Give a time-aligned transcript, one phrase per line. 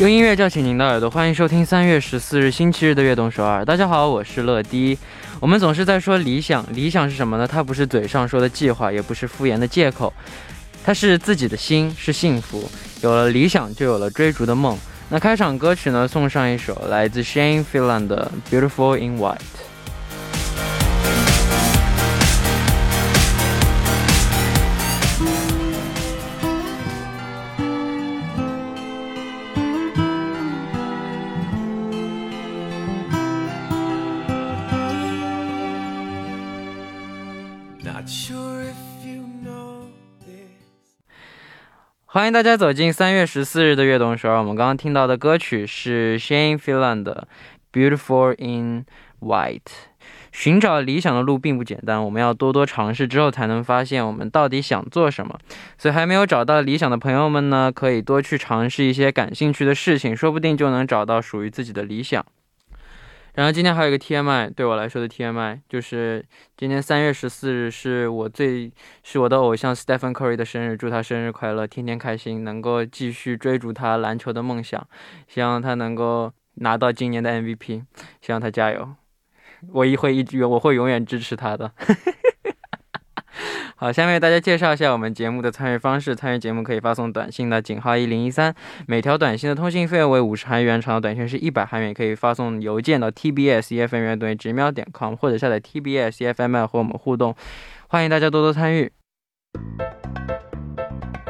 [0.00, 3.62] 用音乐叫醒您的耳朵，欢迎收听三月十四日星期日的悦动首尔。
[3.62, 4.96] 大家好，我是乐迪。
[5.40, 7.46] 我们总是在说理想，理想是什么呢？
[7.46, 10.10] 它不是嘴上说的计划，也不是敷衍的借口，
[10.82, 12.66] 它是自己的心，是幸福。
[13.02, 14.74] 有了理想，就有了追逐的梦。
[15.10, 16.08] 那开场歌曲呢？
[16.08, 19.36] 送上一首来自 Shane Filan 的《Beautiful in White》。
[42.12, 44.38] 欢迎大家走进三月十四日的悦动首尔。
[44.38, 47.28] 我们刚刚听到的歌曲是 Shane Filan 的
[47.72, 48.84] 《Beautiful in
[49.20, 49.60] White》。
[50.32, 55.38] 寻找理想的路并不简单，我们要多多尝试之后才能发现我们到底想做什么。
[55.78, 62.26] 所以还没有找到理想的朋友们呢，可以多去尝试一些感兴趣的事情，说不定就能找到属于自己的理想。
[63.40, 66.22] 然后今天还有一个 TMI，对我来说的 TMI 就是
[66.58, 68.70] 今天三月十四日是我最
[69.02, 74.86] 是我的偶像 Stephen Curry 的生日，祝他生日快乐，天天开心，能够继续追逐他篮球的梦想，
[75.26, 77.82] 希望他能够拿到今年的 MVP，
[78.20, 78.94] 希望他加油，
[79.72, 81.72] 我一会一直我会永远支持他的。
[83.80, 86.14] 好，下面为大家介绍一下我们节目的参与方式。
[86.14, 88.54] 参与节目可以发送短信到井号一零一三，
[88.86, 91.94] 每条短信的通信费用为五十韩元，长的短信是一百韩元。
[91.94, 97.34] 可以发送邮件到 tbs efm 等于直瞄点 com，或者下载 tbs efm 和我们互动。
[97.88, 98.92] 欢迎大家多多参与。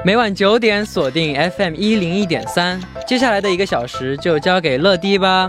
[0.04, 5.48] 每晚九点锁定 FM 一零一点三，接下来的一个小时就交给乐迪吧。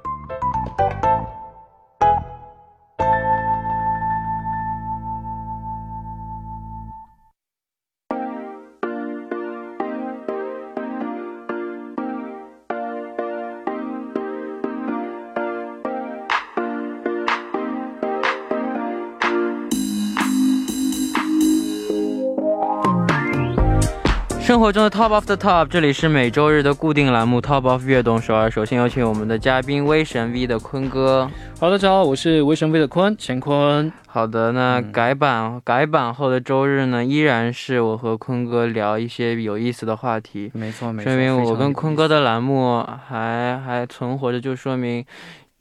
[24.71, 28.49] 活中的 Top of the Top，这里是每周日的固定栏目 Top of 悦动首尔。
[28.49, 31.29] 首先有请我们的嘉宾威神 V 的坤哥。
[31.59, 33.91] 好的，大家好，我是威神 V 的坤乾坤。
[34.07, 40.49] 好的，那改版改版后的周日呢，依然是我和坤哥聊一些有意思的话题。
[40.53, 41.11] 没错，没错。
[41.11, 45.03] 说明我跟坤哥的栏目还还存活着，就说明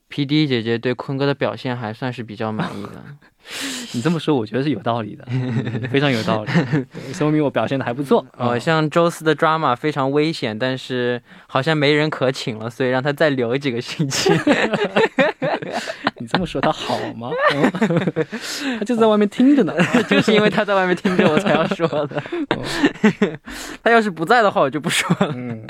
[0.07, 3.03] P D 姐姐对坤哥的表现还算是比较满意的。
[3.93, 5.27] 你这么说，我觉得是有道理的，
[5.89, 6.51] 非常有道理，
[7.13, 8.25] 说明我表现的还不错。
[8.37, 14.31] 哦，像周四的 drama 非常危险，但是好像没人可请了，所以让他再留几个星期。
[16.21, 17.31] 你这么说他好吗？
[18.79, 19.75] 他就在外面听着呢，
[20.09, 22.23] 就是因为他在外面听着，我才要说的。
[23.83, 25.33] 他要是不在的话，我就不说了。
[25.35, 25.65] 嗯，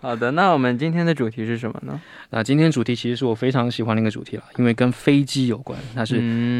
[0.00, 1.98] 好好的，那我们今天的主题是什么呢？
[2.30, 6.16] 那今天主题其实是我非常喜欢的一个主题了，因为跟飞机有关，那是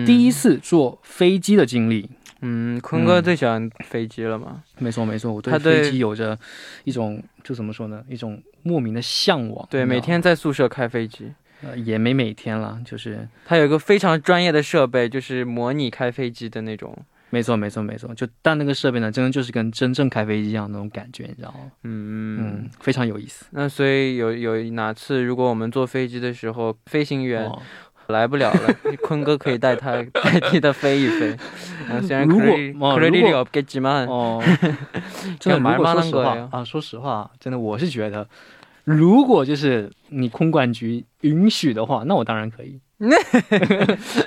[0.06, 2.08] 第一次坐飞机的经历。
[2.40, 4.62] 嗯，坤哥最喜欢飞机了吗？
[4.78, 6.38] 没错，没错，我对飞机有着
[6.84, 9.66] 一种就怎么说呢，一种莫名的向往。
[9.68, 11.32] 对，每天在宿舍开飞机。
[11.62, 16.96] 呃，也没每天了，就是它有一个非常专业的设备，就是模拟开飞机的那种。
[17.30, 18.14] 没错，没错，没错。
[18.14, 21.58] 就但那个设备呢，真的就是跟真正开飞机一样那种感觉，你知道吗？
[21.82, 23.44] 嗯嗯，非常有意思。
[23.50, 27.50] 那所以有有哪次，如果我们坐飞机的时候，飞行员
[28.06, 31.36] 来不了了， 坤哥可以带他代替他飞一飞。
[32.00, 34.42] 虽然如果如果给几万哦，
[35.38, 38.26] 真的，如果说实话啊，说实话，真的，我是觉得。
[38.96, 42.80] 如果就是你空管局允许的话，那我当然可以。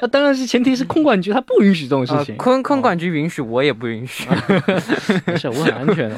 [0.01, 2.37] 那当然是前提是空管局他不允许这种事情。
[2.37, 4.29] 空空管局允许，我也不允许。
[5.25, 6.15] 没事，我很安全的，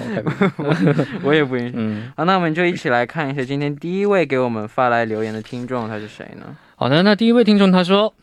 [0.58, 0.76] 我
[1.24, 1.74] 我也不允许。
[1.78, 6.56] 嗯，好，那我们就一起来看一下今天第一位给我们发来留言的听众他是谁呢？
[6.76, 8.14] 好的，那第一位听众他说：“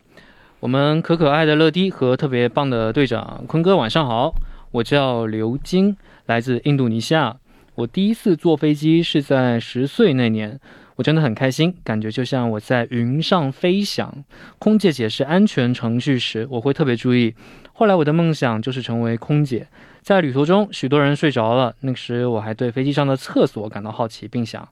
[0.60, 4.34] 我们可可爱的乐迪和特别棒的队长坤哥晚上好，
[4.72, 5.96] 我叫刘晶，
[6.26, 7.36] 来自印度尼西亚。”
[7.76, 10.58] 我第一次坐飞机是在十岁那年，
[10.96, 14.24] 我真的很开心，感觉就像我在云上飞翔。
[14.58, 17.34] 空姐解释安全程序时，我会特别注意。
[17.72, 19.68] 后来我的梦想就是成为空姐。
[20.02, 24.68] 在旅途中，许多人睡着了，那时我还对飞机上的厕所感到好奇，并想：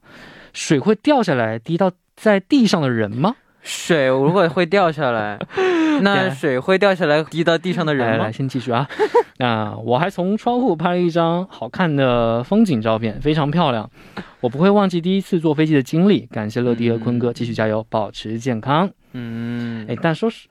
[0.53, 3.35] 水会掉下来滴到在地上的人吗？
[3.69, 5.39] 水如果会掉下来，
[6.01, 8.31] 那水会掉下来滴到地上的来来，人吗？
[8.31, 8.89] 先继续啊。
[9.37, 13.89] 那我还从窗户拍了一张好看的风景照片，非常漂亮。
[14.41, 16.25] 我不会忘记第一次坐飞机的经历。
[16.31, 18.89] 感谢乐迪和坤哥，继续加油，保持健康。
[19.13, 20.47] 嗯，哎，但说实，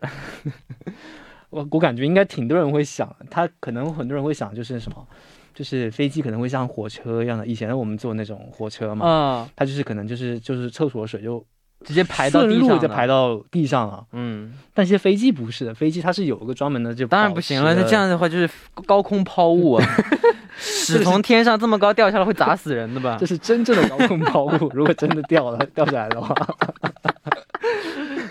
[1.51, 5.07] 我我感觉应该挺多人会想，他可能很多人会想，就是什么，
[5.55, 11.45] 就是飞机可能会像火车一样的，以前我们坐那种火车嘛，啊，它就是可能就是就是厕所水就
[11.85, 14.05] 直接排到地上就排到地上了。
[14.13, 18.49] 嗯，但其实飞机不是的，飞机它是有一个专门的就当然不行了，那这样的话就是
[18.87, 19.87] 高空抛物啊，
[20.59, 23.27] 屎从天上这么高掉下来会砸死人的吧这？
[23.27, 24.51] 是真正的高空抛物。
[24.75, 26.35] 如果真的掉了掉下来的话，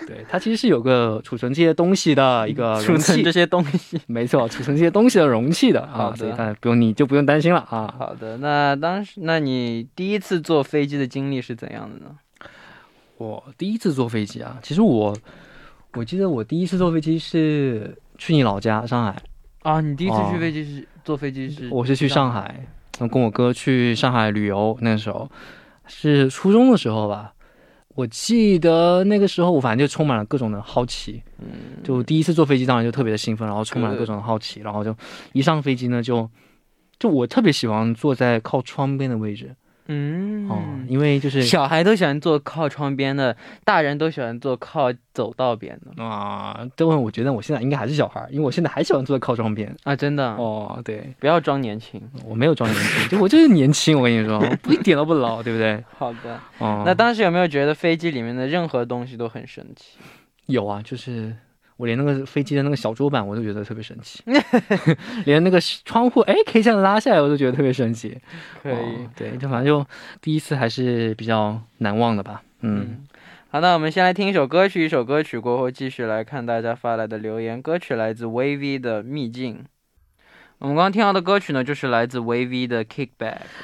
[0.05, 3.99] 对，它其实是有个储存这些东西的一个容器储存这，些东西。
[4.07, 7.93] 没错，储存这些东西的容器的啊所以大家不用你就不用担心了啊。
[7.97, 12.11] 好的，那当时那你第一次坐飞机的经历是怎样的呢？
[13.17, 15.15] 我第一次坐飞机啊，其实我
[15.93, 19.21] 我记得我第一次坐飞机是去你老家上海，
[19.63, 21.67] 啊，你第一次哦去飞机是坐飞机是？
[21.69, 22.67] 我是去上海，
[22.99, 25.29] 我跟我哥去上海旅游，那时候
[25.87, 27.33] 是初中的时候吧。
[27.95, 34.95] 我记得那个时候，我反正就充满了各种的好奇，嗯，就第一次坐飞机，当然就特别的兴奋，然后充满了各种的好奇，然后就
[35.33, 36.29] 一上飞机呢，就
[36.99, 39.55] 就我特别喜欢坐在靠窗边的位置
[39.87, 49.73] 嗯哦，因为就是小孩都喜欢坐靠窗边的，大人都喜欢坐靠走道边的啊，这问我觉得我现在应该还是小孩，因为我现在还喜欢坐在靠窗边。
[49.83, 49.95] 啊！
[49.95, 52.01] 真的，哦，对，不要装年轻。
[52.25, 55.83] 我没有装年轻，就我就是年轻，我跟你说，不一点都不老，对不对？
[55.97, 59.97] 好的，哦，那当时有没有觉得飞机里面的任何东西都很神奇？
[60.47, 61.35] 有啊，就是
[61.77, 64.21] 我连那个飞机的那个小桌板我都觉得特别神奇，
[65.25, 68.17] 连那个窗户哎可以这样拉下来，我都觉得特别神奇。
[68.61, 69.87] 可以，哦对，就反正就
[70.19, 72.41] 第一次还是比较难忘的吧。
[72.61, 73.07] 嗯，嗯。
[73.49, 77.61] 好，那我们先来听一首歌曲，一首歌曲过后继续来看大家发来的留言。
[77.61, 79.55] 歌曲来自 Wavy 的《秘境》。
[80.59, 83.09] 我们刚刚听到的歌曲呢，就是来自 Wavy 的《Kickback》。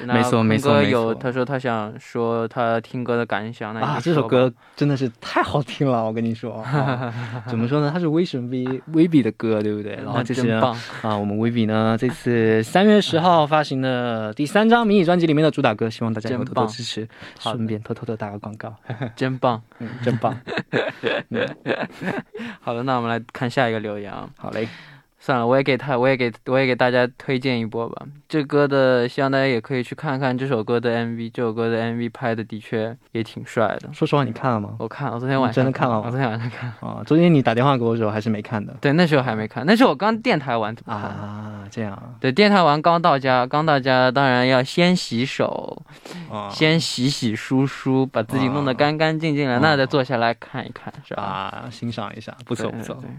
[0.04, 6.54] 那没错没错有他说他想说他听歌的感想，那啊，这首歌真的是太好听了，我跟你说。
[6.62, 7.12] 啊
[7.48, 7.90] 怎么说呢？
[7.92, 9.96] 它是威神 V VV 的歌，对不对？
[9.96, 17.08] 然后这是棒，啊， 我们 VV 呢这次三月十号发行的第三张迷你专辑里面的主打歌，希望大家能够多多支持，
[17.40, 18.72] 顺便偷偷的打个广告，
[19.16, 19.60] 真棒。
[19.80, 20.32] 嗯，真棒。
[22.60, 24.28] 好的，那我们来看下一个留言啊。
[24.38, 24.68] 好嘞，
[25.24, 28.06] 算了，我也给他，我也给我也给大家推荐一波吧。
[28.28, 31.30] 这歌的，希望大家也可以去看看这首歌的 MV。
[31.32, 33.90] 这首歌的 MV 拍的的确也挺帅的。
[33.94, 34.74] 说实话，你看了吗？
[34.78, 36.68] 我看，我昨天晚上真的看了吗我昨天晚上看。
[36.80, 41.04] 啊，昨天你打电话给我的时候还是没看的对，那时候还没看，那时候我刚电台完怎么看？
[41.10, 45.82] 啊，这样对，电台完刚到家，刚到家当然要先洗手，
[46.30, 51.22] 啊，先洗洗梳梳，把自己弄得干干净净了，啊那再坐下来看一看，是吧？
[51.22, 53.10] 啊，欣赏一下，不错不错对对。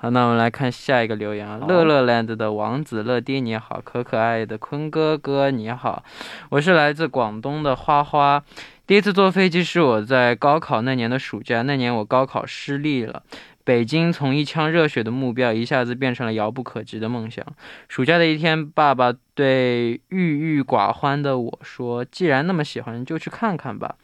[0.00, 6.04] 对好，那我们来看下一个留言啊，乐乐 land 的王子乐爹你好，可可爱的坤哥哥你好，
[6.50, 8.42] 我是来自广东的花花。
[8.86, 13.22] 第一次坐飞机是我在高考那年的暑假，那年我高考失利了。
[13.64, 17.42] 北京从一腔热血的目标一下子变成了遥不可及的梦想。
[17.88, 23.94] 暑假的一天，爸爸对郁郁寡欢的我说：“既然那么喜欢，就去看看吧。”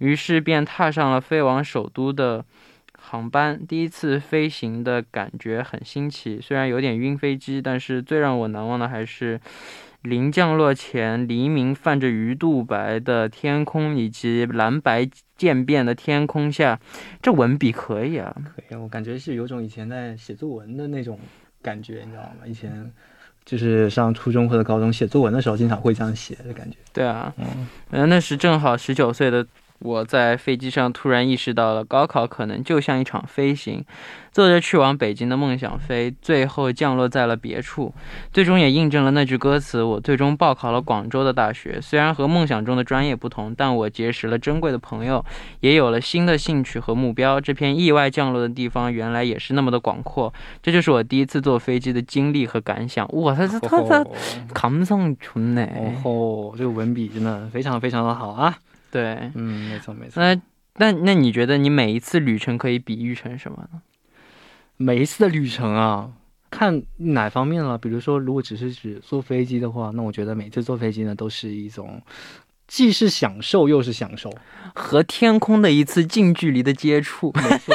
[0.00, 2.42] 于是便踏上了飞往首都的
[3.10, 3.60] 航班。
[3.66, 9.40] 第一次飞行的感觉很新奇，虽然有点晕飞机，但是最让我难忘的还是
[10.02, 16.78] 临降落前黎明泛着鱼肚白的天空，以及蓝白渐变的天空下，
[17.20, 18.34] 这文笔可以啊。
[18.44, 21.18] 可以，我感觉是有种以前在写作文的那种
[21.60, 22.46] 感觉，你知道吗？
[22.46, 22.90] 以前
[23.44, 26.76] 就是上初中或者高中写作文的时候，经常会这样写的感觉。
[26.92, 29.44] 对啊，嗯，呃，那时正好十九岁的
[29.79, 33.83] 我在飞机上突然意识到了，高考可能就像一场飞行，
[34.31, 37.93] 坐着去往北京的梦想飞，最后降落在了别处，
[38.31, 39.83] 最终也印证了那句歌词。
[39.83, 45.23] 我最终报考了广州的大学，虽然和梦想中的专业不同，但我结识了珍贵的朋友，
[45.59, 47.39] 也有了新的兴趣和目标。
[47.39, 53.07] 这片意外降落的地方原来也是那么的广阔，这就是我第一次坐飞机的经历和感想。
[53.11, 54.11] 哇，他他他他哦
[54.53, 56.01] 감성좋네。
[56.01, 58.57] 吼，这个文笔真的非常非常的好啊。
[58.90, 60.22] 对，嗯，没错没错。
[60.22, 60.40] 那
[60.76, 63.82] 那那你觉得你每一次旅程可以比喻成什么呢？
[64.76, 66.10] 每一次的旅程啊，
[66.50, 67.76] 看哪方面了。
[67.76, 72.02] 比如说，如果只是指坐飞机的话，那我觉得每次坐飞机呢，都是一种
[72.66, 74.32] 既是享受又是享受。
[74.74, 77.74] 和天空的一次近距离的接触，没错，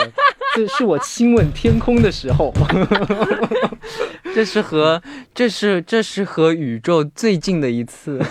[0.55, 2.53] 这是我亲吻天空的时候。
[4.33, 5.01] 这是和
[5.33, 8.19] 这是这是和宇宙最近的一次。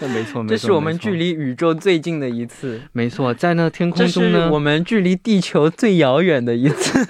[0.00, 7.06] 没错，没错，这是我们距离宇宙最近的一次，没错，在那天空中呢，我们距离地球最遥远的一次。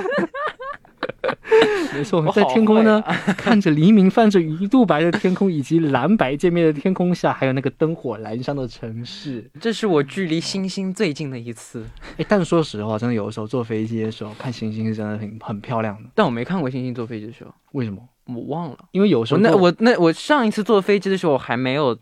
[1.95, 9.49] 没错，我在天空呢会，看着黎明泛着鱼肚白的天空，以及蓝白渐灭的天空下，还有那个灯火阑珊的城市。
[9.61, 11.87] 这是我距离星星最近的一次，
[12.17, 16.11] 哎，但说实话，真的有的时候坐飞机的时候看星星是真的很很漂亮的。
[16.15, 18.01] 但我没看过星星坐飞机的时候，为什么？
[18.27, 18.79] 我忘了。
[18.93, 21.97] 因为有时候那我那我上一次坐飞机的时候，我还没有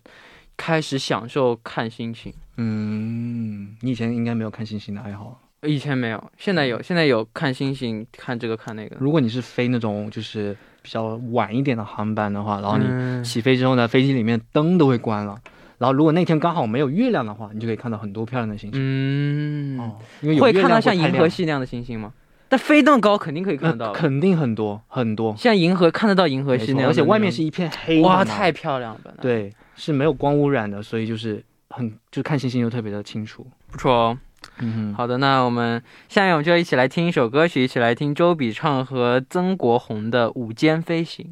[0.57, 2.33] 开始享受看星星。
[2.57, 5.41] 嗯，你以前应该没有看星星的爱好。
[5.66, 8.97] 以前没有，现在有，现在有看星星，看这个看那个。
[8.99, 15.38] 如果你是飞那种就是比较晚一点的航班的话，然后你嗯起飞之后呢，飞机里面灯都会关了。
[15.78, 18.81] 然后如果那天刚好没有月亮的话，你就可以看到很多漂亮的星星。
[18.81, 22.12] 嗯，哦，因为有会看到像银河系那样的星星吗？
[22.49, 23.92] 但飞那么高，肯定可以看得到。
[23.92, 29.14] 那肯定很多很多，像银河看得到银河系那样而且外面是一片黑，哇，太漂亮了。
[29.21, 33.47] 对，是没有光污染的，所以就是很就看星星就特别的清楚。
[33.71, 34.19] 不错哦。
[34.59, 41.27] 嗯，好的，那我们下面我们就一起来听一首歌曲，一起来听周笔畅和曾国宏的《午间飞行》。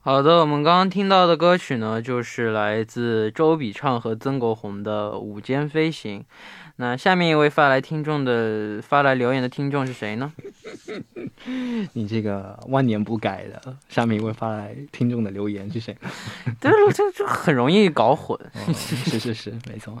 [0.00, 6.20] 好的，我们刚刚听到的歌曲呢，就是来自周笔畅和曾国宏的《午间飞行》。
[6.76, 10.32] 那下面一位发来听众的发来留言的听众是谁呢？
[11.94, 15.96] 你这个万年不改的，下面一位发来听众的留言是谁？
[16.60, 18.38] 对，这这很容易搞混。
[18.54, 19.98] 哦是是是，没错。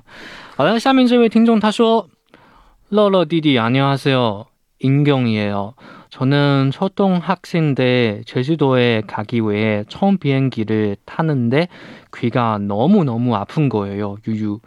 [0.54, 5.74] 好的，下面这位听众他说：“乐乐弟弟안녕하세요，임경이에요。
[6.11, 11.67] 저는 초등학생 때 제주도에 가기 위해 처음 비행기를 타는데
[12.17, 14.17] 귀가 너무 너무 아픈 거예요.
[14.27, 14.59] 유유.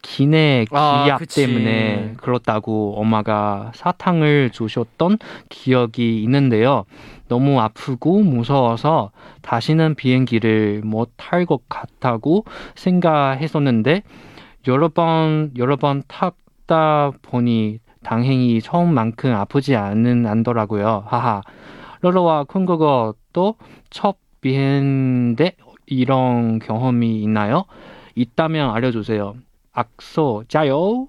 [0.00, 1.44] 기내 아, 기압 그치.
[1.44, 6.84] 때문에 그렇다고 엄마가 사탕을 주셨던 기억이 있는데요.
[7.26, 9.10] 너무 아프고 무서워서
[9.42, 12.44] 다시는 비행기를 못 탈 것 같다고
[12.76, 14.02] 생각했었는데
[14.68, 21.03] 여러 번 여러 번 탔다 보니 다행히 처음만큼 아프지 않은 않더라고요.
[21.07, 21.41] 하하.
[22.01, 27.65] 러러와 콩고거 또첫 비행인데 이런 경험이 있나요?
[28.15, 29.35] 있다면 알려주세요.
[29.73, 31.07] 악소加油!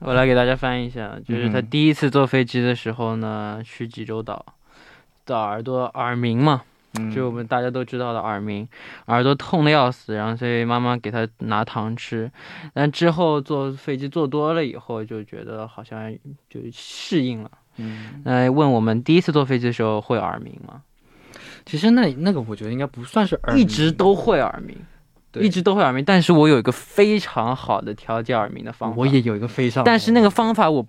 [0.00, 4.44] 我来给大家翻译一下，就是他嗯哼第一次坐飞机的时候呢，去济州岛
[5.24, 6.62] 的耳朵耳鸣嘛，
[7.13, 8.67] 就我们大家都知道的耳鸣，
[9.05, 12.31] 耳朵痛的要死，然后所以妈妈给他拿糖吃，
[12.73, 16.11] 但之后坐飞机坐多了以后，就觉得好像
[16.49, 17.51] 就适应了。
[17.77, 20.81] 嗯，那，问我们第一次坐飞机的时候会耳鸣吗？
[21.65, 24.75] 其实那那个我觉得应该不算是耳鸣，一直都会耳鸣，
[25.35, 30.85] 一直都会耳鸣，但是我有一个非常好的调节耳鸣的方法，我也有一个非常，但是那个方法我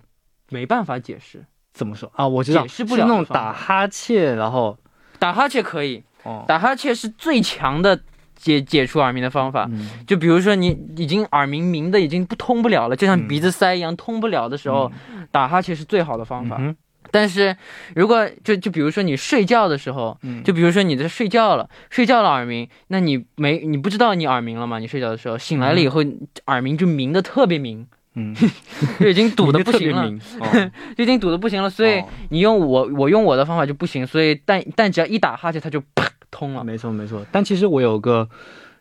[0.49, 1.45] 没办法解释。
[1.73, 2.11] 怎么说？
[2.15, 2.27] 啊？
[2.27, 2.63] 我知道。
[2.63, 4.77] 解释不了是那种打哈欠，然后
[5.21, 8.01] 打哈欠可以，哦，打哈欠是最强的
[8.35, 9.67] 解解除耳鸣的方法。
[9.71, 9.87] 嗯。
[10.07, 14.91] 就比如说你已经耳鸣鸣的已经不通不了了，就像嗯鼻子塞一样通不了的时候，
[15.29, 16.57] 打哈欠是最好的方法。
[16.59, 16.75] 嗯
[17.13, 17.57] 但是
[17.93, 20.41] 如果就就比如说你睡觉的时候，嗯。
[20.43, 24.79] 就比如说你在睡觉了，睡觉了耳鸣，那你没你不知道你耳鸣了吗？
[24.79, 26.01] 你睡觉的时候醒来了以后，
[26.47, 28.35] 耳鸣就鸣的特别鸣，嗯，
[28.99, 30.09] 就已经堵的不行了，
[30.97, 31.69] 就已经堵的不行了。
[31.69, 36.63] 所以哦你用我我用我的方法就不行，所以但但只要一打哈欠，它就啪通了。
[36.63, 37.25] 没错没错。
[37.31, 38.27] 但其实我有个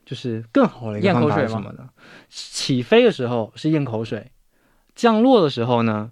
[0.04, 1.88] 就是更好的一个方法什么呢？
[2.28, 4.30] 起飞的时候是咽口水，
[4.96, 6.10] 降落的时候呢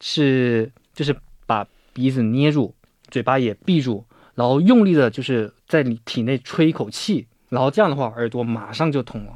[0.00, 2.74] 是就是把鼻子捏住，
[3.10, 9.32] 嘴巴也闭住，然后用力的就是在你体内吹一口气，然后这样的话耳朵马上就通了。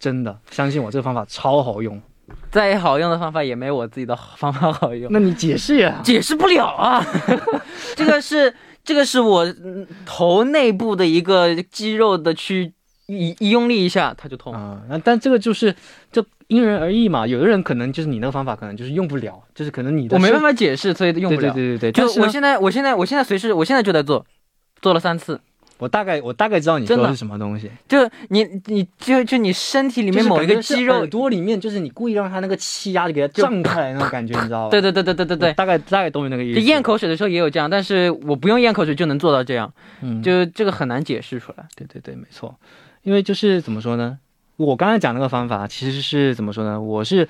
[0.00, 2.02] 真的，相信我，这个方法超好用。
[2.50, 5.12] 再好用的方法也没我自己的方法好用。
[5.12, 6.00] 那你解释呀？
[6.02, 7.04] 解释不了啊，
[7.96, 8.54] 这个是
[8.84, 12.72] 这个是我嗯头内部的一个肌肉的区，
[13.06, 14.54] 一一用力一下它就痛。
[14.54, 15.74] 啊，那但这个就是
[16.12, 17.26] 就因人而异嘛。
[17.26, 21.52] 有的人可能就是你那个方法可能就是用不了，就是可能你的我没办法法解释，所以用不了。
[21.52, 24.24] 对对对对对，就是我现在我现在我现在随时我现在就在做，
[24.80, 25.40] 做了三次。
[25.78, 34.70] 我大概我大概知道你说的的是什么东西，就你你就就你身体里里面某一个肌肉耳，朵里面，就是你故意让它那个气压就给它胀开来那种感觉，你知道吧？
[34.72, 35.52] 对对对对对对对。
[35.54, 36.60] 大概大概懂你那个意思。
[36.60, 41.66] 就咽，口水的时候也有这样，但是我不用咽口水就能做到这样，嗯，就这个很难解释出来。
[41.74, 42.54] 对对对，没错。
[43.02, 44.18] 因为就是怎么说呢？
[44.56, 46.80] 我刚才讲那个方法其实是怎么说呢？
[46.80, 47.28] 我是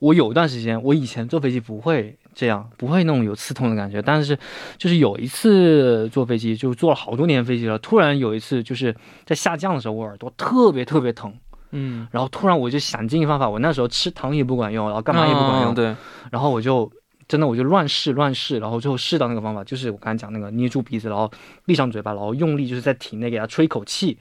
[0.00, 4.38] 我有一段时间，我以前坐飞机不会这样，不会那种有刺痛的感觉，但是
[4.76, 11.32] 就是有一次坐飞机，就坐了好多年飞机了，突然有一次就是在下降的时候，我耳朵特别特别疼，
[11.70, 15.96] 嗯，然后突然我就想尽方法，我那时候吃糖也不管用，然后干嘛也不管用，嗯对，
[16.30, 16.92] 然后我就
[17.26, 21.30] 真的我就乱试乱试，然后最后试到那个方法，就是我刚才讲那个捏住鼻子，然后
[21.64, 24.18] 闭上嘴巴，然后用力就是在体内给它吹一口气，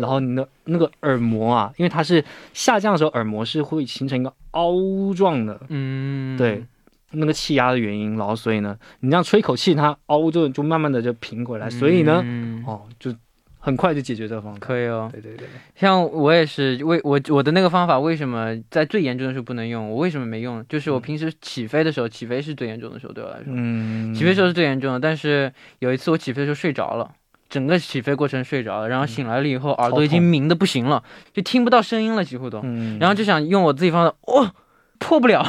[0.00, 6.64] 然后你的那个耳膜啊，因为它是下降的时候，耳膜是会形成一个凹状的，嗯，对，
[7.12, 13.14] 那个气压的原因，然后所以呢，你这样吹一口气，它凹就就慢慢的就平回来，所以呢，嗯哦，就
[13.58, 14.58] 很快就解决这个方法。
[14.60, 15.08] 可以哦。
[15.12, 19.90] 对对对，像我也是，为我我的那个方法为什么在最严重的时候不能用？
[19.90, 20.64] 我为什么没用？
[20.68, 25.00] 就是我平时起飞的时候，起飞是最严重的时候，对我来说，嗯，起飞时候是最严重的。
[25.00, 27.10] 但是有一次我起飞的时候睡着了。
[27.50, 32.60] 整个起飞过程睡着了，然后醒来了以后，耳朵已经鸣的不行了，就听不到声音了，几乎都。
[32.62, 34.52] 嗯，然后就想用我自己方法，哇、
[34.98, 35.44] 破不了，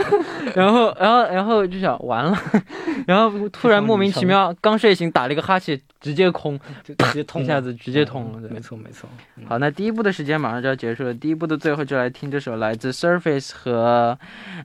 [0.54, 2.36] 然后然后然后就想完了，
[3.06, 8.40] 然后突然莫名其妙 刚睡醒打了一个哈欠，直接空，就直接通一下子直接通了。
[8.40, 9.08] 对没错没错。
[9.46, 11.14] 好，那第一部的时间马上就要结束了。
[11.14, 14.18] 第一部的最后就来听这首来自 Surface 和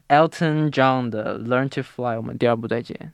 [0.08, 2.14] Elton John 的《Learn to Fly》。
[2.18, 3.14] 我们第二部再见。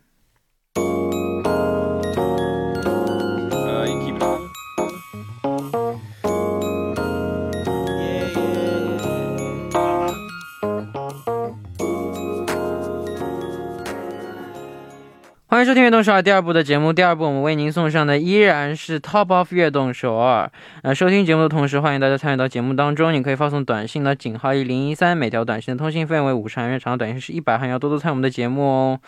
[15.58, 16.94] 欢迎收听《悦动首尔》第二部的节目。
[16.94, 20.52] 第二部我们为您送上的依然是 Top of 悦动首尔。
[20.84, 23.12] 呃，收听节目的同时，欢迎大家参与到节目当中。
[23.12, 27.72] 你可以发送短信到井号一零一三，每条短信的通信费用为五十韩元，长的短信是一百韩元。
[27.72, 29.00] 要多多参与我们的节目哦。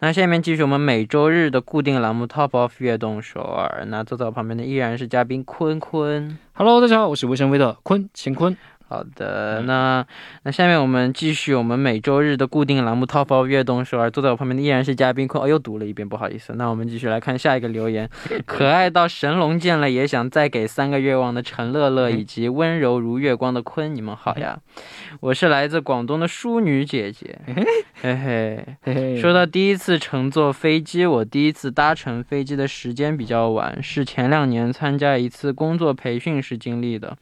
[0.00, 3.86] 那下面继续我们每周日的固定栏目 Top of 悦动首尔。
[3.88, 6.38] 那坐在我旁边的依然是嘉宾坤坤。
[6.52, 8.54] Hello，大家好，我是微声微的坤乾坤。
[8.86, 10.06] 好的，那
[10.44, 14.10] 那下面我们继续我们每周日的固定栏目 Top of 悦动首尔。
[14.10, 16.52] 坐在我旁边的依然是嘉宾坤，哦，又读了一遍，不好意思。
[16.56, 18.08] 那我们继续来看下一个留言，
[18.46, 24.58] 可爱到神龙见了也想再给三个愿望的陈乐乐，以及温柔如月光的坤，你们好呀，
[25.20, 27.64] 我是来自广东的淑女姐姐，嘿嘿。
[28.02, 37.16] 嘿嘿，说到第一次乘坐飞机，我第一次搭乘飞机的时间比较晚，是前两年参加一次工作培训时经历的。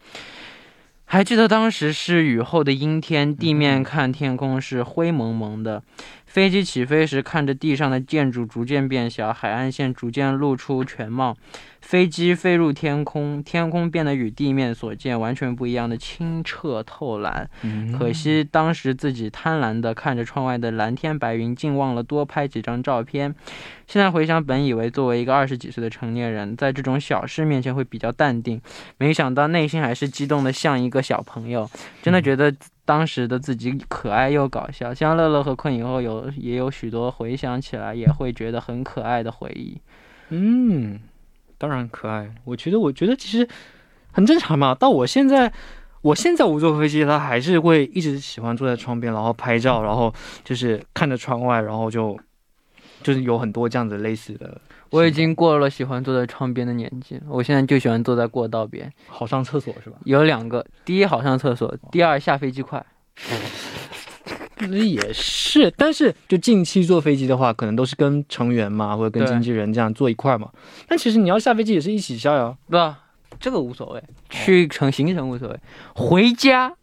[1.12, 5.82] 还记得当时是雨后的阴天，地面看天空是灰蒙蒙的。
[6.25, 11.37] 飞机起飞时，看着地上的建筑逐渐变小，海岸线逐渐露出全貌。
[11.82, 17.50] 飞机飞入天空，天空变得与地面所见完全不一样的清澈透蓝。
[17.62, 23.34] 嗯可惜当时自己贪婪地看着窗外的蓝天白云，竟忘了多拍几张照片。
[23.86, 28.58] 现在回想，本以为作为一个二十几岁的成年人，在这种小事面前会比较淡定，
[28.97, 31.68] 没想到内心还是激动的像一个小朋友。
[32.00, 39.78] 真的觉得当时的自己可爱又搞笑，像乐乐和困以后有也有许多回想起来也会觉得很可爱的回忆。
[40.30, 40.99] 嗯，
[41.63, 42.29] 当然可爱。
[42.43, 43.49] 我觉得，我觉得其实
[44.11, 44.75] 很正常嘛。
[44.75, 45.53] 到我现在，
[46.01, 52.19] 我现在我坐飞机，他还是会一直喜欢坐在窗边，然后拍照，然后就是看着窗外，然后就
[53.05, 54.61] 就是有很多这样子类似的。
[54.91, 58.93] 我已经过了喜欢坐在窗边的年纪，我现在就喜欢坐在过道边。
[59.07, 59.97] 好上厕所是吧？
[60.03, 62.85] 有两个，第一好上厕所，第二下飞机快。
[64.71, 70.51] 也是，但是就近期坐飞机的话，可能都是跟成员嘛，或者跟经纪人这样坐一块嘛。
[70.87, 72.57] 但其实你要下飞机也是一起下呀。
[72.69, 73.01] 对吧，
[73.41, 75.59] 这个无所谓，去程行程无所谓。
[75.95, 76.75] 回家，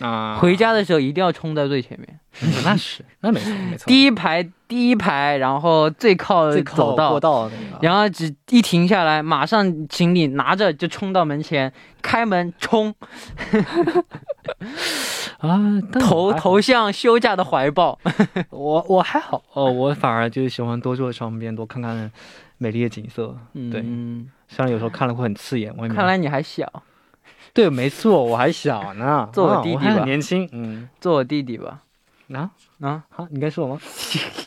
[0.00, 0.38] 啊。
[0.40, 2.20] 回家的时候一定要冲在最前面，
[2.64, 3.86] 那是那没错没错。
[3.86, 7.10] 第一排第一排，然后最靠最靠走道。
[7.10, 12.94] 过，道那个，然后只一停下来，马上行李拿着就冲到门前，开门冲，
[15.38, 15.58] 啊，
[15.92, 16.42] 但投我还好。
[16.42, 17.98] 投向休假的怀抱。
[18.50, 19.42] 我我还好。
[19.52, 22.10] 哦，我反而就是喜欢多坐窗边，多看看
[22.58, 23.36] 美丽的景色。
[23.52, 23.80] 对。
[23.84, 26.70] 嗯，虽然有时候看了会很刺眼，我看来你还小，
[27.58, 30.48] 对，没错，我还小呢， 做我弟弟吧很年轻。
[30.52, 31.82] 嗯，做我弟弟吧。
[32.32, 33.80] 啊啊，好，你该说我吗？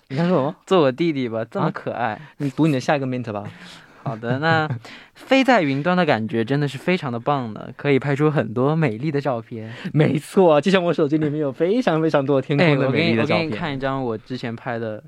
[0.07, 0.55] 你该说我吗？
[0.65, 2.17] 做我弟弟吧，这么啊可爱。
[2.37, 3.43] 你读你的下一个 mint 吧。
[4.03, 4.65] 好的，那
[5.13, 9.69] 飞在云端的感觉真的是非常的棒的，可以拍出很多美丽的照片。
[9.93, 13.37] 没错，就像我手机里面有非常非常多天哎，空的美我给你，丽的照片。
[13.39, 15.03] 我给你看一张我之前拍的，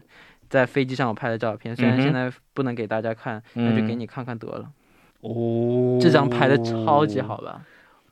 [0.49, 4.65] 在飞机上我拍的照片，虽然现在不能给大家看，那就给嗯你看看得了。
[5.21, 7.61] 哦，这张拍的超级好吧？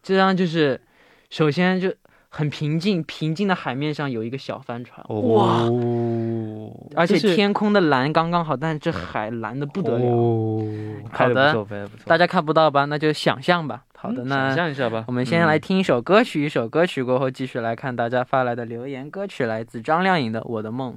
[0.04, 0.80] 这张就是，
[1.30, 1.94] 首先就
[2.30, 5.64] 很平静，平静的海面上有一个小帆船，哇！
[5.64, 10.66] 哦，而且天空的蓝刚刚好，但是这海蓝的不得了，哦，
[11.12, 11.68] 好的。
[12.06, 12.86] 大家看不到吧？
[12.86, 13.84] 那就想象吧。
[13.96, 15.04] 好的，嗯那想象一下吧。
[15.08, 19.12] 我们先来嗯听一首歌曲，一首歌曲过后继续来看大家发来的留言。
[19.12, 20.94] 歌曲来自张靓颖的《我的梦》。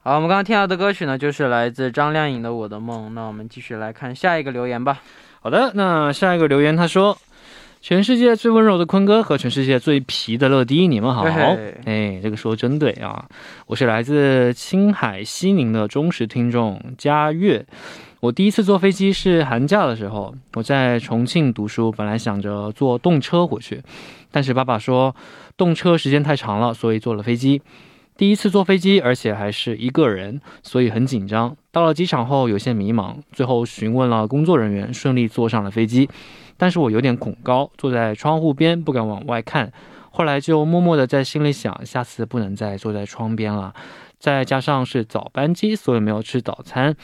[0.00, 3.06] 好，我们刚刚听到的歌曲呢，就是来自张靓颖的《我的梦》。
[3.14, 5.00] 那我们继续来看下一个留言吧。
[5.40, 7.16] 好的，那下一个留言他说。
[7.84, 11.22] 全世界最温柔的坤哥和全世界最皮的乐迪，你们好。
[11.84, 13.26] 哎，这个说真对啊！
[13.66, 17.66] 我是来自青海西宁的忠实听众佳悦。
[18.20, 23.82] 我第一次坐飞机是寒假的时候，我在重庆读书，本来想着坐动车回去，
[24.32, 25.14] 但是爸爸说
[25.58, 27.60] 动车时间太长了，所以坐了飞机。
[28.16, 31.56] 第一次坐飞机，而且还是一个人，所以很紧张。
[31.72, 36.08] 到了机场后有些迷茫，最后询问了工作人员，顺利坐上了飞机。
[36.56, 39.72] 但是我有点恐高，坐在窗户边不敢往外看。
[40.12, 43.74] 后来就默默的在心里想，下次不能再坐在窗边了。
[44.20, 46.94] 再加上是早班机，所以没有吃早餐，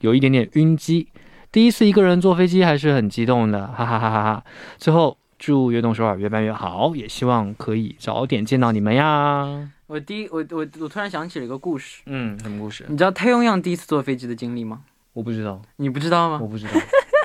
[0.00, 1.08] 有一点点晕机。
[1.52, 4.44] 第一次一个人坐飞机还是很激动的，哈哈哈哈哈！
[4.78, 9.70] 最后祝悦动首尔越办越好，也希望可以早点见到你们呀。
[9.94, 12.84] 我第一，我我我突然想起了一个故事，嗯，什么故事？
[12.88, 14.80] 你知道太阳阳第一次坐飞机的经历吗？
[15.12, 16.40] 我不知道，你不知道吗？
[16.42, 16.72] 我不知道，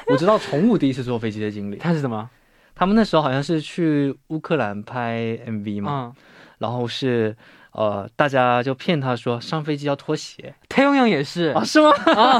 [0.05, 1.77] 我知道宠物第一次坐飞机的经历。
[1.81, 2.29] 他是什么？
[2.75, 6.23] 他们那时候好像是去乌克兰拍 MV 嘛，嗯，
[6.59, 7.35] 然后是
[7.71, 11.89] 呃，大家就骗他说上飞机要脱鞋太阳阳也是啊，是吗？
[12.13, 12.39] 啊，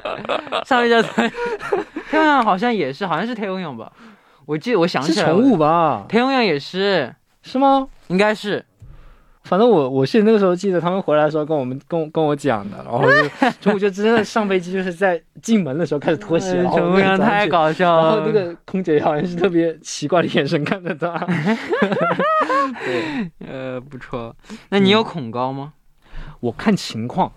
[0.64, 1.28] 上一家太
[2.08, 3.92] 太阳阳好像也是，好像是太阳阳吧？
[4.46, 6.06] 我记得我想起来了，是宠物吧？
[6.08, 7.86] 太阳阳也是，是吗？
[8.08, 8.64] 应该是。
[9.46, 18.16] 反正我我是那个时候记得他们回来的时候跟我们跟我跟我讲的，然后就中午就真的上飞机就是在进门的时候开始脱鞋，然后太阳太搞笑了。
[18.16, 21.16] 然后那个空姐好像是特别奇怪的眼神看着他。
[22.84, 24.34] 对，呃不错，
[24.70, 25.74] 那你有恐高吗？
[26.40, 27.30] 我看情况，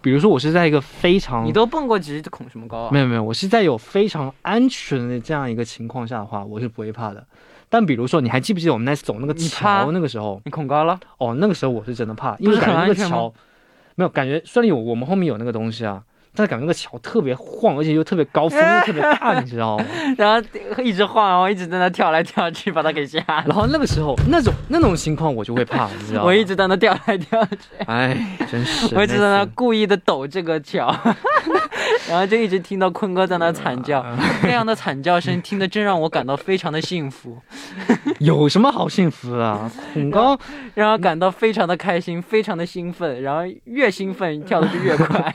[0.00, 2.90] 比如说我是在一个非常你都蹦过几次恐什么高啊？
[2.92, 7.26] 没有没有，我是在有非常安全的这样一个情况下的话，我是不会怕的。
[7.72, 10.38] 但比如说，你还记不记得我们那次走那个桥那个时候？
[10.44, 11.00] 你恐高了？
[11.16, 13.32] 哦，那个时候我是真的怕，因为感觉那个桥
[13.94, 16.02] 没有感觉，虽然有我们后面有那个东西啊，
[16.34, 19.84] 但是感觉那个桥特别晃，而且又特别高，风又特别大，你知道吗？
[20.16, 23.22] 然后一直晃，然后一直在那跳来跳去，把他给吓。
[23.46, 26.26] 然后那个时候那种那种情况我就会怕，你知道吗？
[26.28, 28.16] 我一直在那跳来跳去，哎，
[28.50, 30.94] 真是，我一直在那故意的抖这个桥，
[32.08, 34.04] 然后就一直听到坤哥在那惨叫，
[34.42, 37.36] 那样的惨叫声听得真让我感到非常的幸福，
[38.20, 39.70] 有什么好幸福的啊？
[39.92, 40.38] 恐高
[40.74, 45.32] 让我感到非常的开心，非常的兴奋，然后越兴奋跳的就越快，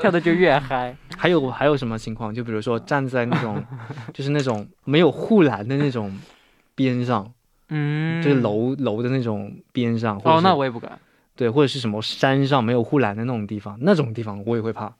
[0.00, 0.96] 跳的就越嗨。
[1.16, 2.34] 还有还有什么情况？
[2.34, 3.62] 就比如说站在那种
[4.14, 6.16] 就是那种没有护栏的那种
[6.74, 7.32] 边上，
[7.68, 10.98] 嗯，就是楼楼的那种边上，哦，那我也不敢。
[11.34, 14.92] 对，或者是什么山上没有护栏的那种地方，那种地方我也会怕。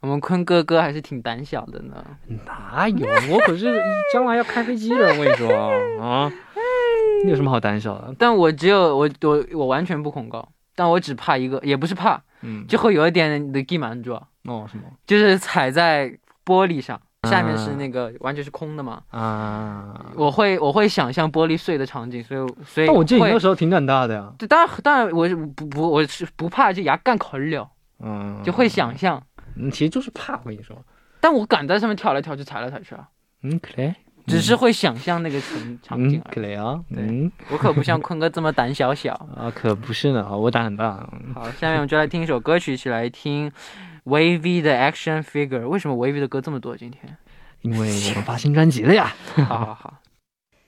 [0.00, 2.04] 我们坤哥哥还是挺胆小的呢。
[2.46, 3.06] 哪有？
[3.30, 5.50] 我可是将来要开飞机的，我跟你说
[6.00, 6.32] 啊，
[7.24, 8.14] 你有什么好胆小的？
[8.16, 16.08] 但我只有我我我完全不恐高，但我只怕一个，也不是怕，嗯，就会有一点的地满住，哦什么就是踩在
[16.44, 19.02] 玻璃上，下面是啊那个完全是空的嘛。
[19.10, 20.12] 啊？
[20.16, 24.32] 我会我会想象玻璃碎的场景，所以所以但我记得你那时候挺胆大的呀。
[24.38, 27.68] 对当然当然我是不不我是不怕就牙干口了，
[28.00, 29.22] 嗯，就会想象，
[29.56, 30.76] 嗯，其实就是怕，我跟你说。
[31.20, 33.08] 但我敢在上面跳来跳去踩来踩去啊，
[33.42, 33.92] 嗯，可以。
[34.28, 36.34] 只是会想象那个场场景嗯，而已。
[36.34, 36.78] 可以啊。
[36.94, 39.12] 对嗯我可不像坤哥这么胆小小。
[39.36, 41.08] 啊，可不是呢，我胆很大。
[41.34, 43.50] 好，下面我们就来听一首歌曲，一起来听
[44.04, 45.66] Wavy 的 Action Figure。
[45.66, 46.76] 为什么 Wavy 的歌这么多？
[46.76, 47.16] 今天？
[47.62, 49.12] 因为我们发新专辑了呀。
[49.48, 49.94] 好好好，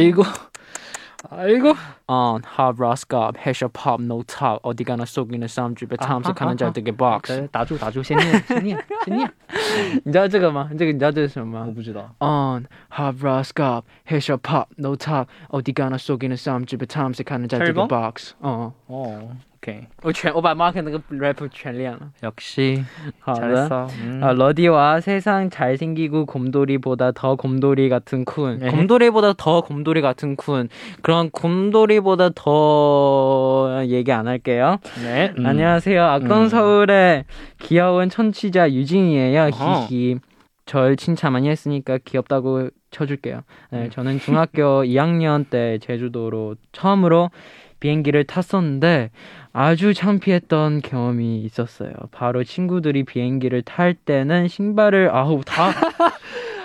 [1.30, 6.06] 呦，哎呦， 어, hard rock scarp, hash pop, no top, 어디 가나 속이는 사람 집에 아,
[6.06, 7.48] 탐색하는 아, 자들의 box。
[7.50, 9.30] 打打住打住，先念先念先念。
[10.04, 10.70] 你知道这个吗？
[10.78, 12.14] 这个你知道这是什么吗我不知道。
[12.20, 17.74] On hard rock scarp, hash pop, no top, 어디 가나 속이는 사람 집에 탐색하는 자들의
[17.74, 17.88] Terrible?
[17.88, 18.34] box。
[18.40, 22.10] 哦，哦 ，OK，我全我把 Mark 那个 rap 全练了。
[22.22, 22.84] 역시
[23.20, 23.40] 好的。
[23.40, 23.88] 잘했어.
[24.02, 24.20] 음.
[24.22, 28.58] 아, 러디와 세상 잘생기고 곰돌이보다 더 곰돌이 같은 쿤.
[28.58, 28.70] 네.
[28.70, 30.68] 곰돌이보다 더 곰돌이 같은 쿤.
[31.02, 34.78] 그런 곰돌이보다 더 얘기 안 할게요.
[35.02, 35.32] 네.
[35.38, 35.46] 음.
[35.46, 36.02] 안녕하세요.
[36.04, 36.48] 아까운 음.
[36.48, 37.24] 서울의
[37.60, 39.50] 귀여운 천치자 유진이에요.
[39.52, 39.86] 어허.
[39.88, 40.18] 히히.
[40.66, 43.36] 절 칭찬 많이 했으니까 귀엽다고 쳐줄게요.
[43.36, 43.42] 음.
[43.70, 47.30] 네, 저는 중학교 2학년 때 제주도로 처음으로
[47.87, 49.11] 비행기를 탔었는데
[49.51, 51.91] 아주 창피했던 경험이 있었어요.
[52.11, 55.73] 바로 친구들이 비행기를 탈 때는 신발을 아우 다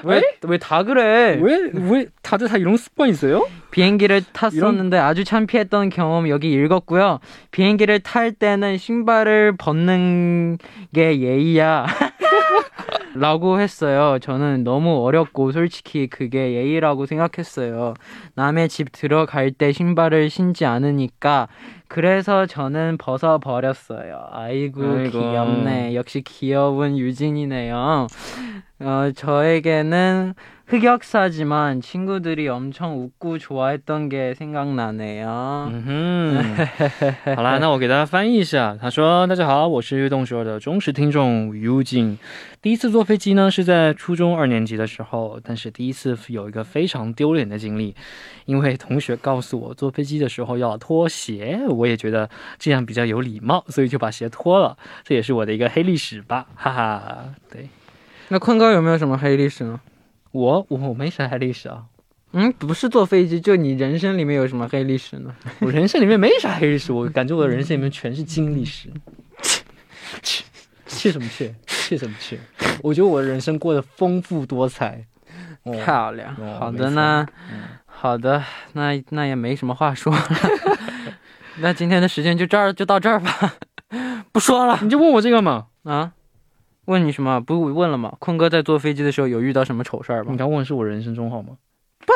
[0.04, 1.36] 왜 왜 다 그래?
[1.42, 3.48] 왜, 왜 다들 다 이런 습관 있어요?
[3.72, 7.18] 비행기를 탔었는데 아주 창피했던 경험 여기 읽었고요.
[7.50, 10.58] 비행기를 탈 때는 신발을 벗는
[10.94, 11.86] 게 예의야.
[13.14, 14.18] 라고 했어요.
[14.20, 17.94] 저는 너무 어렵고 솔직히 그게 예의라고 생각했어요.
[18.34, 21.48] 남의 집 들어갈 때 신발을 신지 않으니까
[21.87, 24.27] 그래서 저는 벗어 버렸어요.
[24.31, 25.11] 아이고, 아이고.
[25.11, 25.95] 귀엽네.
[25.95, 28.07] 역시 귀여운 유진이네요.
[28.79, 30.33] 어, 저에게는
[30.65, 35.69] 흑역사지만 친구들이 엄청 웃고 좋아했던 게 생각나네요.
[35.69, 38.75] 嗯哼，好啦，那我给大家翻译一下。
[38.81, 42.17] 他说：“大家好，我是悦动首尔的忠实听众 u j i n
[42.61, 47.93] 第一次坐飞机呢是在初中二年级的时候，但是第一次有一个非常丢脸的经历，
[48.45, 54.76] 因为同学告诉我坐飞机的时候要脱鞋， 我也觉得这样比较有礼貌，所以就把鞋脱了。
[55.04, 57.24] 这也是我的一个黑历史吧，哈哈。
[57.50, 57.68] 对
[58.28, 59.80] 那坤哥有没有什么黑历史呢？
[60.32, 61.84] 我我我没啥黑历史啊，
[62.32, 65.34] 嗯，不是坐飞机，就你人生里面有什么黑历史呢？
[65.60, 68.90] 我人生里面没啥黑历史，我感觉我的人生里面全是金历史。
[70.22, 70.44] 切
[70.86, 71.54] 切什么切？
[71.66, 72.38] 切什么切？
[72.82, 75.04] 我觉得我的人生过得丰富多彩。
[75.64, 78.42] 哦漂亮，好的呢，嗯好的，
[78.74, 80.28] 那那也没什么话说了。
[81.62, 83.54] 那今天的时间就这儿，就到这儿吧，
[84.32, 85.66] 不说了你就问我这个嘛？
[85.84, 86.12] 啊。
[86.84, 87.38] 问你什么？
[87.40, 88.16] 不是问了吗？
[88.18, 90.38] 坤哥在坐飞机的时候有遇到什么丑事儿吗你？
[90.38, 91.58] 刚问是我人生中好吗？
[92.06, 92.12] 不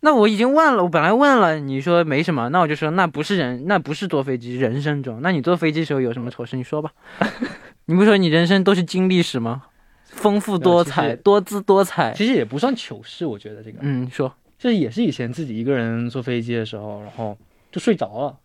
[0.00, 5.20] 那我已经问了，我本来问了，你说没什么，那我就说那不是人，那不是坐飞机，人生中。
[5.20, 6.56] 那你坐飞机的时候有什么丑事？
[6.56, 6.92] 你说吧。
[7.84, 9.64] 你不说你人生都是经历史吗？
[10.06, 12.14] 丰富多彩，多姿多彩。
[12.14, 17.36] 其实也不算糗事，我觉得这个，嗯，说，就是也是以前自己一个人坐飞机的时候，然后
[17.70, 18.36] 就睡着了。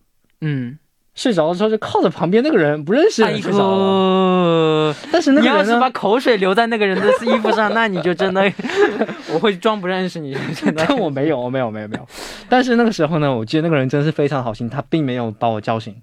[0.41, 0.77] 嗯，
[1.15, 8.41] 睡着的时候就靠着旁边那个人不认识的哎人睡着了，呦，但是那你个人你要是把口水流在那个人的衣服上，那你就真的，
[9.33, 10.35] 我会装不认识你。
[10.75, 12.07] 但我没有，我没有，没有，没有。
[12.49, 15.95] 但是那个时候呢，我记得那个人真是非常好心，他并没有把我叫醒。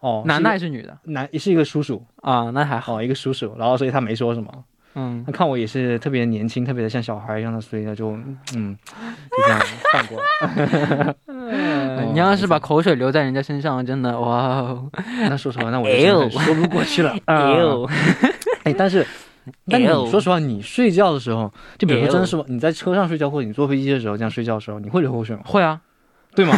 [0.00, 2.50] 哦，男的还是是女的男，也是一个叔叔，啊？
[2.54, 2.98] 那还好。
[2.98, 4.48] 哦，一个叔叔，然后所以他没说什么。
[4.98, 5.22] 嗯。
[5.24, 8.10] 他，看我也是特别年轻，特别的像小孩一样的，所以他就
[8.56, 8.76] 嗯，
[9.30, 9.60] 就这样
[9.92, 11.14] 放过了。
[11.26, 14.90] 呃 你要是把口水流在人家身上，真的哇哦，
[15.28, 17.14] 那说实话，那我就说不过去了。
[17.26, 17.54] 啊。
[18.64, 19.06] 哎但是，
[19.70, 25.42] 但你哎说实话，你睡觉的时候，就比如说真的是你在车上睡觉，或者你坐飞机的时候这样睡觉的时候，你会流口水吗？
[25.44, 25.80] 会啊，
[26.34, 26.54] 对吗？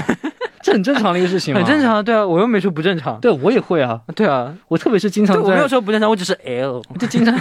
[0.62, 1.80] 这很正常的一个事情，很正。
[1.80, 3.18] 常啊，对啊，我又没说不正常。
[3.20, 6.82] 对，我也会啊，对啊，我特别是经，常我没有，说不正常，我只是 L。
[6.98, 7.34] 就经常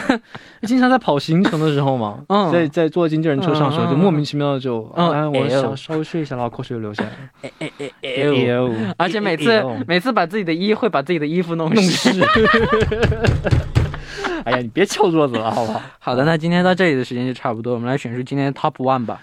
[0.61, 7.15] 经常在跑行程的时候嘛，嗯在在坐经纪人车上的时候，就莫名其妙的就，嗯啊，我想稍微睡一下，然后口水就流下来了。
[7.41, 12.13] 哎哎哎哎 L，而且每次每次把自己的衣会把自己的衣服弄弄湿。
[12.13, 12.23] 湿。
[14.45, 15.81] 哎呀，你别敲桌子了，好不好？
[15.99, 19.19] 好的，那今天到这里的时间就差不多，我们来选出今天的 Top One 吧。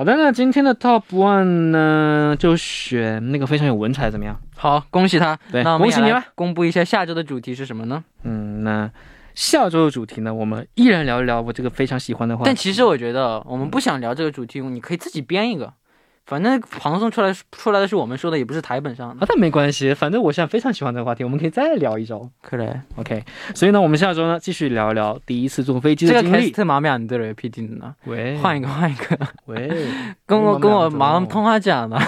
[0.00, 4.40] 好的，那今天的 Top One 呢，就选那个非常有文采，怎么样？
[4.56, 5.38] 好，恭喜他。
[5.52, 8.02] 对那恭喜你吧公布一下下周的主题是什么呢？
[8.22, 8.90] 嗯，那
[9.34, 12.46] 下周的主题呢，我们依然聊一聊我这个非常喜欢的话题。
[12.46, 15.70] 但其实我觉得我们不想聊这个主题，你可以自己编一个，
[16.29, 22.27] 反正旁送出来出来的是我们说的，也不是台本上啊的。，但没关系，反正我现在非常喜欢这个话题，我们可以再聊一周。
[22.41, 23.23] 可以， OK，
[23.53, 26.65] 所以呢，我们下周呢继续聊一聊第一次坐飞机这个的经 cast 历。
[26.65, 27.93] 마음에안들어요 PD 누나。
[28.05, 29.69] 喂，换一个，换一个，喂，
[30.25, 31.99] 跟我跟我 마음 마음 통하지 않아。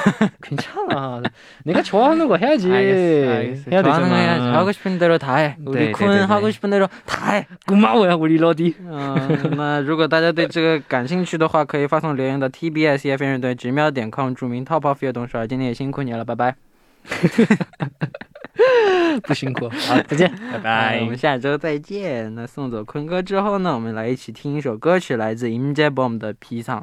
[0.41, 1.21] 괜찮아
[1.63, 2.71] 내가 좋아하는 거 해야지.
[2.71, 3.71] 알겠어, 알겠어.
[3.71, 4.39] 해야 좋아하는 거 해야지.
[4.39, 4.57] 되잖아.
[4.57, 5.55] 하고 싶은 대로 다 해.
[5.63, 6.51] 우리 네, 쿤 네, 네, 하고 네.
[6.51, 7.45] 싶은 대로 다 해.
[7.67, 8.73] 고마워요, 우리 러디.
[8.79, 15.44] 嗯，那如果大家对这个感兴趣的话，可以发送留言到 TBS EFM 乐队直瞄点 Com 注明 Top of 乐动手。
[15.46, 16.54] 今天也辛苦你了，拜拜。
[19.24, 21.16] 不辛苦， 好，再见，拜拜我们。
[21.16, 22.32] 下周再见。
[22.34, 26.80] 那送走坤哥之后呢，我们来一起听一首歌曲，来自 Im j a b o m 的《披上》。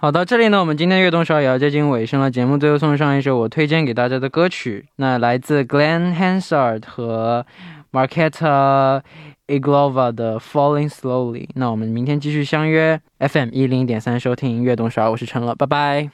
[0.00, 2.30] 好的，这里呢，我们今天悦动少也要接近尾声了。
[2.30, 7.44] 节目最后送上一首我推荐给大家的歌曲，那来自 Glenn Hansard 和
[7.90, 9.02] Marketa
[9.48, 11.46] Iglova 的《Falling Slowly》。
[11.56, 16.08] 那我们明天继续相约 FM 一零点三收听乐动少，我是陈乐，拜拜。